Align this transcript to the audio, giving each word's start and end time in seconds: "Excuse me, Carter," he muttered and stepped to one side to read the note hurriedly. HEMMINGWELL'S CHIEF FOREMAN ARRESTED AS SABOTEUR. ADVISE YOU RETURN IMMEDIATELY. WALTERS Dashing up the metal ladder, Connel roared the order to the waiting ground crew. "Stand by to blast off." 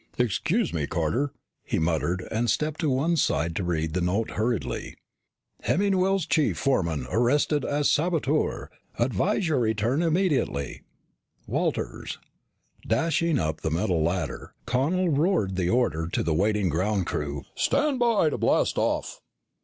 "Excuse 0.17 0.73
me, 0.73 0.87
Carter," 0.87 1.31
he 1.63 1.77
muttered 1.77 2.27
and 2.31 2.49
stepped 2.49 2.79
to 2.79 2.89
one 2.89 3.15
side 3.15 3.55
to 3.55 3.63
read 3.63 3.93
the 3.93 4.01
note 4.01 4.31
hurriedly. 4.31 4.95
HEMMINGWELL'S 5.61 6.25
CHIEF 6.25 6.57
FOREMAN 6.57 7.05
ARRESTED 7.05 7.63
AS 7.63 7.91
SABOTEUR. 7.91 8.71
ADVISE 8.97 9.47
YOU 9.49 9.57
RETURN 9.57 10.01
IMMEDIATELY. 10.01 10.81
WALTERS 11.45 12.17
Dashing 12.87 13.37
up 13.37 13.61
the 13.61 13.69
metal 13.69 14.01
ladder, 14.01 14.55
Connel 14.65 15.09
roared 15.09 15.55
the 15.55 15.69
order 15.69 16.07
to 16.07 16.23
the 16.23 16.33
waiting 16.33 16.69
ground 16.69 17.05
crew. 17.05 17.43
"Stand 17.53 17.99
by 17.99 18.31
to 18.31 18.39
blast 18.39 18.79
off." 18.79 19.21